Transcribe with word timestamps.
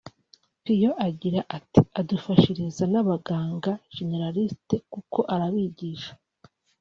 Pio 0.63 0.91
agira 1.07 1.39
ati 1.57 1.81
“…adufashiriza 1.99 2.83
n’abaganga 2.93 3.71
(généralistes) 3.95 4.85
kuko 4.93 5.19
arabigisha 5.33 6.11